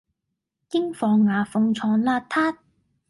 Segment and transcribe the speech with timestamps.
[0.71, 2.57] 應防牙縫藏邋遢